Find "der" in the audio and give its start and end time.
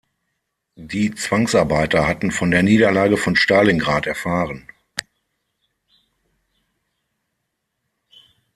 2.49-2.63